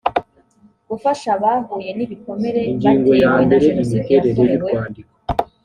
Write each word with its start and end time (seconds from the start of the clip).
gufasha 0.89 1.27
abahuye 1.37 1.91
n 1.97 1.99
ibikomere 2.05 2.61
batewe 2.83 3.15
na 3.49 3.57
jenoside 3.65 4.09
yakorewe 4.17 4.71